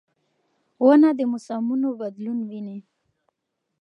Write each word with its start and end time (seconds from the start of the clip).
ونه 0.85 1.09
د 1.17 1.19
موسمونو 1.31 1.89
بدلون 1.99 2.39
ویني. 2.49 2.77